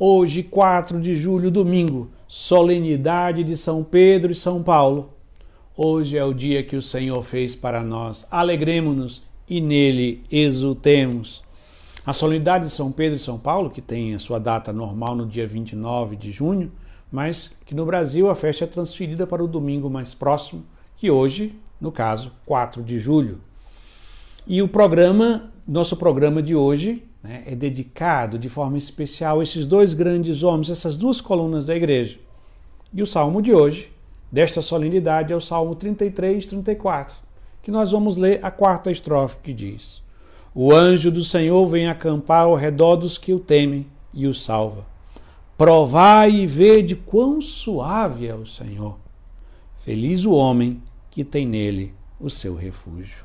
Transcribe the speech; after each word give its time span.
Hoje, 0.00 0.44
4 0.44 1.00
de 1.00 1.16
julho, 1.16 1.50
domingo, 1.50 2.08
solenidade 2.28 3.42
de 3.42 3.56
São 3.56 3.82
Pedro 3.82 4.30
e 4.30 4.34
São 4.34 4.62
Paulo. 4.62 5.12
Hoje 5.76 6.16
é 6.16 6.24
o 6.24 6.32
dia 6.32 6.62
que 6.62 6.76
o 6.76 6.82
Senhor 6.82 7.20
fez 7.24 7.56
para 7.56 7.82
nós. 7.82 8.24
Alegremos-nos 8.30 9.24
e 9.48 9.60
nele 9.60 10.22
exultemos. 10.30 11.42
A 12.06 12.12
solenidade 12.12 12.66
de 12.66 12.70
São 12.70 12.92
Pedro 12.92 13.16
e 13.16 13.18
São 13.18 13.40
Paulo, 13.40 13.70
que 13.70 13.82
tem 13.82 14.14
a 14.14 14.20
sua 14.20 14.38
data 14.38 14.72
normal 14.72 15.16
no 15.16 15.26
dia 15.26 15.48
29 15.48 16.14
de 16.14 16.30
junho, 16.30 16.70
mas 17.10 17.56
que 17.66 17.74
no 17.74 17.84
Brasil 17.84 18.30
a 18.30 18.36
festa 18.36 18.62
é 18.62 18.68
transferida 18.68 19.26
para 19.26 19.42
o 19.42 19.48
domingo 19.48 19.90
mais 19.90 20.14
próximo, 20.14 20.64
que 20.96 21.10
hoje, 21.10 21.58
no 21.80 21.90
caso, 21.90 22.30
4 22.46 22.84
de 22.84 23.00
julho. 23.00 23.40
E 24.46 24.62
o 24.62 24.68
programa, 24.68 25.52
nosso 25.66 25.96
programa 25.96 26.40
de 26.40 26.54
hoje, 26.54 27.07
né, 27.22 27.42
é 27.46 27.54
dedicado 27.54 28.38
de 28.38 28.48
forma 28.48 28.78
especial 28.78 29.40
a 29.40 29.42
esses 29.42 29.66
dois 29.66 29.94
grandes 29.94 30.42
homens, 30.42 30.70
essas 30.70 30.96
duas 30.96 31.20
colunas 31.20 31.66
da 31.66 31.74
igreja. 31.74 32.18
E 32.92 33.02
o 33.02 33.06
salmo 33.06 33.42
de 33.42 33.52
hoje, 33.52 33.92
desta 34.30 34.62
solenidade, 34.62 35.32
é 35.32 35.36
o 35.36 35.40
salmo 35.40 35.74
33, 35.74 36.46
34, 36.46 37.16
que 37.62 37.70
nós 37.70 37.92
vamos 37.92 38.16
ler 38.16 38.40
a 38.42 38.50
quarta 38.50 38.90
estrofe 38.90 39.38
que 39.42 39.52
diz: 39.52 40.02
O 40.54 40.72
anjo 40.72 41.10
do 41.10 41.24
Senhor 41.24 41.66
vem 41.66 41.88
acampar 41.88 42.44
ao 42.44 42.54
redor 42.54 42.96
dos 42.96 43.18
que 43.18 43.32
o 43.32 43.40
temem 43.40 43.86
e 44.14 44.26
o 44.26 44.34
salva. 44.34 44.86
Provai 45.56 46.30
e 46.30 46.46
vede 46.46 46.94
quão 46.94 47.40
suave 47.40 48.26
é 48.26 48.34
o 48.34 48.46
Senhor. 48.46 48.96
Feliz 49.80 50.24
o 50.24 50.32
homem 50.32 50.80
que 51.10 51.24
tem 51.24 51.46
nele 51.46 51.92
o 52.20 52.30
seu 52.30 52.54
refúgio. 52.54 53.24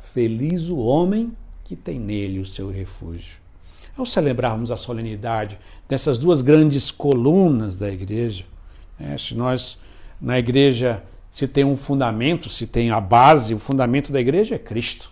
Feliz 0.00 0.68
o 0.68 0.78
homem 0.78 1.32
que 1.72 1.76
tem 1.76 1.98
nele 1.98 2.38
o 2.38 2.44
seu 2.44 2.70
refúgio. 2.70 3.36
Ao 3.96 4.04
celebrarmos 4.04 4.70
a 4.70 4.76
solenidade 4.76 5.58
dessas 5.88 6.18
duas 6.18 6.42
grandes 6.42 6.90
colunas 6.90 7.78
da 7.78 7.90
igreja, 7.90 8.44
né, 9.00 9.16
se 9.16 9.34
nós 9.34 9.78
na 10.20 10.38
igreja 10.38 11.02
se 11.30 11.48
tem 11.48 11.64
um 11.64 11.74
fundamento, 11.74 12.50
se 12.50 12.66
tem 12.66 12.90
a 12.90 13.00
base, 13.00 13.54
o 13.54 13.58
fundamento 13.58 14.12
da 14.12 14.20
igreja 14.20 14.56
é 14.56 14.58
Cristo. 14.58 15.10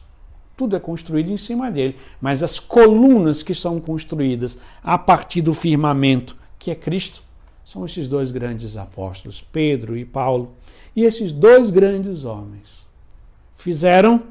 Tudo 0.55 0.77
é 0.77 0.81
construído 0.81 1.33
em 1.33 1.39
cima 1.39 1.71
dele, 1.71 1.97
mas 2.21 2.43
as 2.43 2.61
colunas 2.61 3.43
que 3.43 3.55
são 3.55 3.81
construídas 3.81 4.59
a 4.85 4.99
partir 4.99 5.41
do 5.41 5.55
firmamento, 5.55 6.37
que 6.59 6.71
é 6.71 6.75
Cristo, 6.75 7.23
são 7.65 7.87
esses 7.87 8.07
dois 8.07 8.31
grandes 8.31 8.77
apóstolos, 8.77 9.41
Pedro 9.41 9.97
e 9.97 10.05
Paulo. 10.05 10.53
E 10.95 11.05
esses 11.05 11.33
dois 11.33 11.71
grandes 11.71 12.27
homens 12.27 12.87
fizeram 13.57 14.23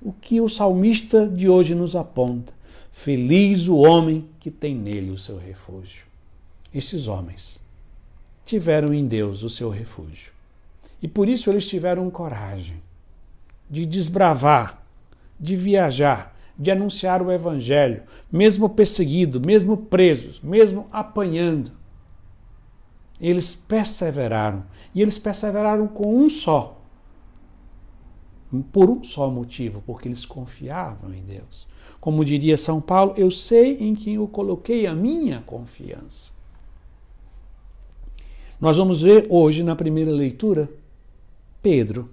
o 0.00 0.12
que 0.12 0.40
o 0.40 0.48
salmista 0.48 1.26
de 1.26 1.48
hoje 1.48 1.74
nos 1.74 1.94
aponta. 1.94 2.52
Feliz 2.90 3.68
o 3.68 3.76
homem 3.76 4.28
que 4.38 4.50
tem 4.50 4.74
nele 4.74 5.10
o 5.10 5.18
seu 5.18 5.38
refúgio. 5.38 6.04
Esses 6.74 7.06
homens 7.06 7.62
tiveram 8.44 8.92
em 8.92 9.06
Deus 9.06 9.42
o 9.42 9.50
seu 9.50 9.68
refúgio. 9.68 10.32
E 11.02 11.08
por 11.08 11.28
isso 11.28 11.50
eles 11.50 11.68
tiveram 11.68 12.10
coragem 12.10 12.82
de 13.68 13.86
desbravar, 13.86 14.82
de 15.38 15.54
viajar, 15.54 16.36
de 16.58 16.70
anunciar 16.70 17.22
o 17.22 17.30
Evangelho, 17.30 18.02
mesmo 18.30 18.68
perseguido, 18.68 19.40
mesmo 19.40 19.76
presos, 19.76 20.40
mesmo 20.40 20.88
apanhando. 20.92 21.72
Eles 23.20 23.54
perseveraram. 23.54 24.64
E 24.94 25.00
eles 25.00 25.18
perseveraram 25.18 25.86
com 25.86 26.14
um 26.14 26.28
só 26.28 26.79
por 28.72 28.90
um 28.90 29.04
só 29.04 29.30
motivo, 29.30 29.82
porque 29.86 30.08
eles 30.08 30.24
confiavam 30.24 31.14
em 31.14 31.22
Deus. 31.22 31.68
Como 32.00 32.24
diria 32.24 32.56
São 32.56 32.80
Paulo, 32.80 33.14
eu 33.16 33.30
sei 33.30 33.76
em 33.78 33.94
quem 33.94 34.14
eu 34.14 34.26
coloquei 34.26 34.86
a 34.86 34.94
minha 34.94 35.40
confiança. 35.46 36.32
Nós 38.60 38.76
vamos 38.76 39.02
ver 39.02 39.26
hoje 39.30 39.62
na 39.62 39.76
primeira 39.76 40.10
leitura 40.10 40.68
Pedro, 41.62 42.10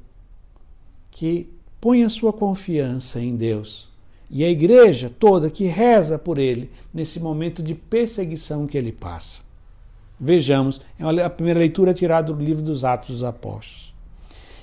que 1.10 1.50
põe 1.80 2.04
a 2.04 2.10
sua 2.10 2.32
confiança 2.32 3.20
em 3.20 3.36
Deus, 3.36 3.90
e 4.30 4.44
a 4.44 4.50
igreja 4.50 5.10
toda 5.10 5.50
que 5.50 5.66
reza 5.66 6.20
por 6.20 6.38
ele 6.38 6.70
nesse 6.94 7.20
momento 7.20 7.64
de 7.64 7.74
perseguição 7.74 8.68
que 8.68 8.78
ele 8.78 8.92
passa. 8.92 9.42
Vejamos, 10.20 10.82
é 11.00 11.24
a 11.24 11.30
primeira 11.30 11.60
leitura 11.60 11.94
tirada 11.94 12.34
do 12.34 12.44
livro 12.44 12.64
dos 12.64 12.84
Atos 12.84 13.10
dos 13.10 13.24
Apóstolos. 13.24 13.94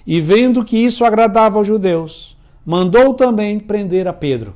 E 0.07 0.21
vendo 0.21 0.65
que 0.65 0.77
isso 0.77 1.05
agradava 1.05 1.59
aos 1.59 1.67
judeus, 1.67 2.37
mandou 2.65 3.15
também 3.15 3.59
prender 3.59 4.07
a 4.07 4.13
Pedro. 4.13 4.55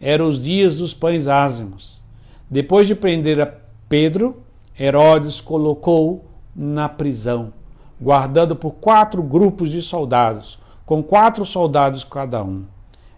Eram 0.00 0.28
os 0.28 0.42
dias 0.42 0.76
dos 0.76 0.94
pães 0.94 1.28
ázimos. 1.28 2.00
Depois 2.48 2.86
de 2.86 2.94
prender 2.94 3.40
a 3.40 3.52
Pedro, 3.88 4.42
Herodes 4.78 5.40
colocou 5.40 6.24
na 6.54 6.88
prisão, 6.88 7.52
guardado 8.00 8.56
por 8.56 8.72
quatro 8.72 9.22
grupos 9.22 9.70
de 9.70 9.82
soldados, 9.82 10.58
com 10.86 11.02
quatro 11.02 11.44
soldados 11.44 12.02
cada 12.02 12.42
um. 12.42 12.64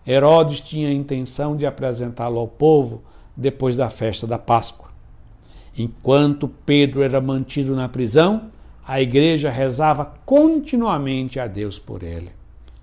Herodes 0.07 0.61
tinha 0.61 0.89
a 0.89 0.93
intenção 0.93 1.57
de 1.57 1.65
apresentá-lo 1.65 2.39
ao 2.39 2.49
povo 2.49 3.03
depois 3.37 3.77
da 3.77 3.89
festa 3.89 4.27
da 4.27 4.39
Páscoa. 4.39 4.91
Enquanto 5.77 6.49
Pedro 6.49 7.03
era 7.03 7.21
mantido 7.21 7.75
na 7.75 7.89
prisão, 7.89 8.51
a 8.87 9.01
igreja 9.01 9.51
rezava 9.51 10.15
continuamente 10.27 11.39
a 11.39 11.47
Deus 11.47 11.79
por 11.79 12.03
ele. 12.03 12.31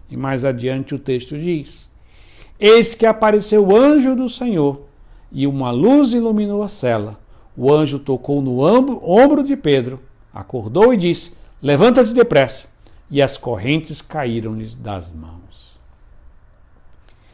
E 0.09 0.17
mais 0.17 0.45
adiante 0.45 0.95
o 0.95 0.99
texto 0.99 1.37
diz: 1.37 1.89
Eis 2.59 2.93
que 2.93 3.05
apareceu 3.05 3.67
o 3.67 3.75
anjo 3.75 4.15
do 4.15 4.29
Senhor, 4.29 4.85
e 5.31 5.45
uma 5.45 5.71
luz 5.71 6.13
iluminou 6.13 6.63
a 6.63 6.67
cela. 6.67 7.19
O 7.55 7.71
anjo 7.73 7.99
tocou 7.99 8.41
no 8.41 8.59
ombro 8.61 9.43
de 9.43 9.55
Pedro, 9.55 9.99
acordou 10.33 10.93
e 10.93 10.97
disse: 10.97 11.33
Levanta-te 11.61 12.13
depressa. 12.13 12.69
E 13.11 13.21
as 13.21 13.37
correntes 13.37 14.01
caíram-lhes 14.01 14.75
das 14.75 15.11
mãos. 15.11 15.79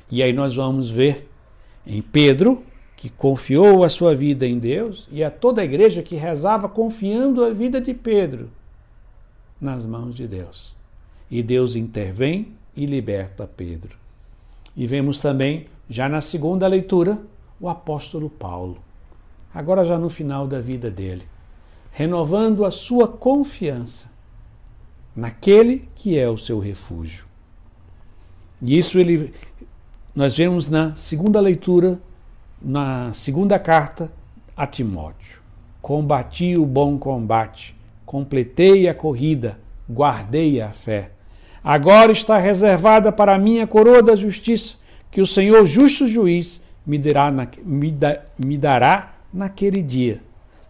E 0.09 0.23
aí 0.23 0.31
nós 0.31 0.55
vamos 0.55 0.89
ver 0.89 1.29
em 1.85 2.01
Pedro, 2.01 2.63
que 2.95 3.09
confiou 3.09 3.83
a 3.83 3.89
sua 3.89 4.15
vida 4.15 4.47
em 4.47 4.57
Deus, 4.57 5.07
e 5.11 5.23
a 5.23 5.29
toda 5.29 5.61
a 5.61 5.65
igreja 5.65 6.01
que 6.01 6.15
rezava 6.15 6.69
confiando 6.69 7.43
a 7.43 7.49
vida 7.49 7.81
de 7.81 7.93
Pedro 7.93 8.49
nas 9.59 9.85
mãos 9.85 10.15
de 10.15 10.27
Deus. 10.27 10.75
E 11.29 11.43
Deus 11.43 11.75
intervém 11.75 12.53
e 12.75 12.85
liberta 12.85 13.47
Pedro. 13.47 13.97
E 14.75 14.85
vemos 14.87 15.19
também, 15.19 15.67
já 15.89 16.07
na 16.07 16.21
segunda 16.21 16.67
leitura, 16.67 17.19
o 17.59 17.69
apóstolo 17.69 18.29
Paulo, 18.29 18.77
agora 19.53 19.85
já 19.85 19.97
no 19.97 20.09
final 20.09 20.47
da 20.47 20.59
vida 20.59 20.91
dele, 20.91 21.23
renovando 21.91 22.65
a 22.65 22.71
sua 22.71 23.07
confiança 23.07 24.11
naquele 25.15 25.87
que 25.95 26.17
é 26.17 26.29
o 26.29 26.37
seu 26.37 26.59
refúgio. 26.59 27.25
E 28.61 28.77
isso 28.77 28.99
ele 28.99 29.33
nós 30.13 30.37
vemos 30.37 30.69
na 30.69 30.95
segunda 30.95 31.41
leitura, 31.41 31.99
na 32.61 33.11
segunda 33.13 33.59
carta 33.59 34.09
a 34.55 34.65
Timóteo. 34.65 35.39
Combati 35.81 36.57
o 36.57 36.65
bom 36.65 36.97
combate, 36.97 37.75
completei 38.05 38.87
a 38.87 38.93
corrida, 38.93 39.59
guardei 39.89 40.61
a 40.61 40.71
fé. 40.71 41.11
Agora 41.63 42.11
está 42.11 42.37
reservada 42.37 43.11
para 43.11 43.37
mim 43.37 43.59
a 43.59 43.67
coroa 43.67 44.01
da 44.01 44.15
justiça, 44.15 44.75
que 45.11 45.21
o 45.21 45.25
Senhor, 45.25 45.65
justo 45.65 46.07
juiz, 46.07 46.61
me 46.85 46.97
dará, 46.97 47.31
na, 47.31 47.47
me, 47.63 47.91
da, 47.91 48.21
me 48.37 48.57
dará 48.57 49.15
naquele 49.33 49.81
dia. 49.81 50.21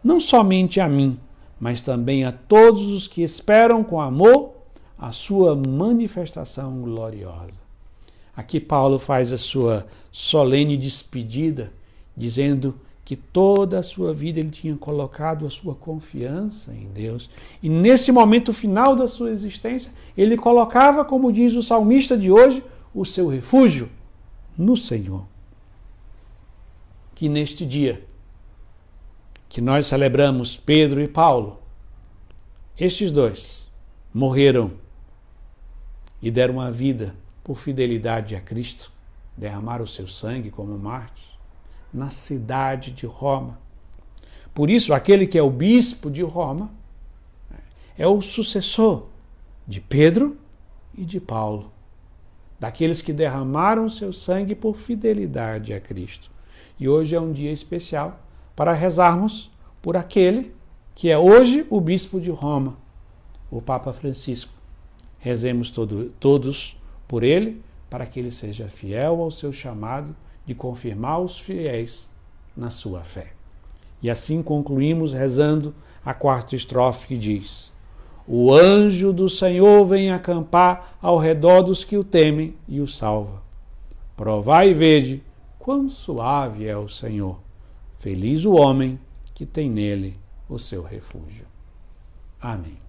Não 0.03 0.19
somente 0.19 0.79
a 0.79 0.87
mim, 0.87 1.19
mas 1.59 1.81
também 1.81 2.23
a 2.23 2.31
todos 2.31 2.87
os 2.87 3.07
que 3.07 3.21
esperam 3.21 3.83
com 3.83 3.99
amor 3.99 4.53
a 4.97 5.11
sua 5.11 5.55
manifestação 5.55 6.81
gloriosa. 6.81 7.64
Aqui 8.35 8.59
Paulo 8.59 8.99
faz 8.99 9.31
a 9.31 9.37
sua 9.37 9.87
solene 10.11 10.75
despedida, 10.75 11.71
dizendo 12.15 12.79
que 13.05 13.15
toda 13.15 13.79
a 13.79 13.83
sua 13.83 14.13
vida 14.13 14.39
ele 14.39 14.49
tinha 14.49 14.75
colocado 14.75 15.45
a 15.45 15.49
sua 15.49 15.75
confiança 15.75 16.73
em 16.73 16.87
Deus. 16.87 17.29
E 17.61 17.69
nesse 17.69 18.11
momento 18.11 18.51
final 18.51 18.95
da 18.95 19.07
sua 19.07 19.31
existência, 19.31 19.91
ele 20.17 20.35
colocava, 20.35 21.05
como 21.05 21.31
diz 21.31 21.53
o 21.55 21.63
salmista 21.63 22.17
de 22.17 22.31
hoje, 22.31 22.63
o 22.93 23.05
seu 23.05 23.27
refúgio 23.27 23.89
no 24.57 24.75
Senhor. 24.75 25.25
Que 27.13 27.29
neste 27.29 27.65
dia 27.65 28.03
que 29.47 29.61
nós 29.61 29.85
celebramos 29.85 30.57
Pedro 30.57 30.99
e 30.99 31.07
Paulo, 31.07 31.61
estes 32.77 33.11
dois 33.11 33.71
morreram 34.13 34.71
e 36.21 36.31
deram 36.31 36.59
a 36.59 36.71
vida 36.71 37.15
por 37.45 37.55
fidelidade 37.55 38.35
a 38.35 38.41
Cristo, 38.41 38.91
derramaram 39.37 39.85
o 39.85 39.87
seu 39.87 40.07
sangue 40.07 40.49
como 40.49 40.75
mártires 40.79 41.29
na 41.93 42.09
cidade 42.09 42.89
de 42.89 43.05
Roma. 43.05 43.59
Por 44.51 44.67
isso, 44.67 44.95
aquele 44.95 45.27
que 45.27 45.37
é 45.37 45.43
o 45.43 45.51
bispo 45.51 46.09
de 46.09 46.23
Roma 46.23 46.71
é 47.95 48.07
o 48.07 48.19
sucessor 48.19 49.05
de 49.67 49.79
Pedro 49.79 50.37
e 50.97 51.05
de 51.05 51.19
Paulo, 51.19 51.71
daqueles 52.59 53.03
que 53.03 53.13
derramaram 53.13 53.87
seu 53.89 54.11
sangue 54.11 54.55
por 54.55 54.75
fidelidade 54.75 55.71
a 55.71 55.79
Cristo. 55.79 56.31
E 56.79 56.89
hoje 56.89 57.15
é 57.15 57.21
um 57.21 57.31
dia 57.31 57.51
especial 57.51 58.19
para 58.55 58.73
rezarmos 58.73 59.51
por 59.83 59.95
aquele 59.95 60.51
que 60.95 61.11
é 61.11 61.17
hoje 61.17 61.63
o 61.69 61.79
bispo 61.79 62.19
de 62.19 62.31
Roma, 62.31 62.75
o 63.51 63.61
Papa 63.61 63.93
Francisco. 63.93 64.51
Rezemos 65.19 65.69
todo, 65.69 66.09
todos 66.19 66.75
por 67.07 67.23
ele, 67.23 67.61
para 67.89 68.05
que 68.05 68.19
ele 68.19 68.31
seja 68.31 68.67
fiel 68.67 69.21
ao 69.21 69.31
seu 69.31 69.53
chamado 69.53 70.15
de 70.45 70.53
confirmar 70.53 71.19
os 71.19 71.39
fiéis 71.39 72.13
na 72.55 72.69
sua 72.69 73.03
fé. 73.03 73.33
E 74.01 74.09
assim 74.09 74.43
concluímos 74.43 75.13
rezando 75.13 75.73
a 76.03 76.13
quarta 76.13 76.55
estrofe 76.55 77.07
que 77.07 77.17
diz: 77.17 77.73
O 78.27 78.53
anjo 78.53 79.11
do 79.11 79.29
Senhor 79.29 79.85
vem 79.85 80.11
acampar 80.11 80.97
ao 81.01 81.17
redor 81.17 81.63
dos 81.63 81.83
que 81.83 81.97
o 81.97 82.03
temem 82.03 82.55
e 82.67 82.79
o 82.79 82.87
salva. 82.87 83.41
Provai 84.15 84.69
e 84.69 84.73
vede 84.73 85.23
quão 85.57 85.89
suave 85.89 86.67
é 86.67 86.77
o 86.77 86.87
Senhor. 86.87 87.39
Feliz 87.93 88.45
o 88.45 88.53
homem 88.53 88.99
que 89.33 89.45
tem 89.45 89.69
nele 89.69 90.17
o 90.47 90.59
seu 90.59 90.83
refúgio. 90.83 91.45
Amém. 92.39 92.84